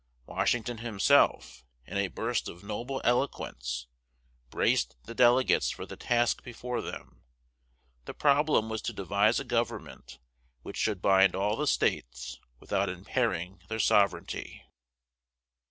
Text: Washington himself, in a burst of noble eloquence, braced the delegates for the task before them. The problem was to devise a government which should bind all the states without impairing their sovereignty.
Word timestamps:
Washington 0.25 0.79
himself, 0.79 1.63
in 1.85 1.95
a 1.99 2.07
burst 2.07 2.49
of 2.49 2.63
noble 2.63 3.01
eloquence, 3.03 3.85
braced 4.49 4.95
the 5.03 5.13
delegates 5.13 5.69
for 5.69 5.85
the 5.85 5.95
task 5.95 6.41
before 6.41 6.81
them. 6.81 7.21
The 8.05 8.15
problem 8.15 8.67
was 8.67 8.81
to 8.81 8.93
devise 8.93 9.39
a 9.39 9.43
government 9.43 10.17
which 10.63 10.77
should 10.77 11.03
bind 11.03 11.35
all 11.35 11.55
the 11.55 11.67
states 11.67 12.39
without 12.59 12.89
impairing 12.89 13.61
their 13.69 13.77
sovereignty. 13.77 14.63